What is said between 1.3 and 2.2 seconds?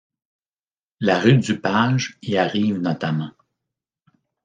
du Page